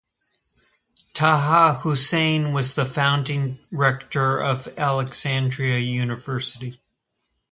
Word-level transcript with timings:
Taha 1.13 1.77
Hussein 1.81 2.53
was 2.53 2.73
the 2.73 2.85
founding 2.85 3.59
rector 3.69 4.41
of 4.41 4.67
Alexandria 4.75 5.77
University. 5.77 6.79